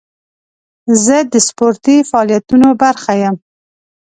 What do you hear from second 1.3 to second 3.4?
د سپورتي فعالیتونو برخه یم.